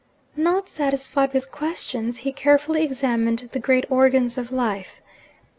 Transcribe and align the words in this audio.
Not 0.35 0.67
satisfied 0.67 1.31
with 1.31 1.51
questions, 1.51 2.17
he 2.25 2.33
carefully 2.33 2.81
examined 2.81 3.49
the 3.51 3.59
great 3.59 3.85
organs 3.91 4.35
of 4.35 4.51
life. 4.51 4.99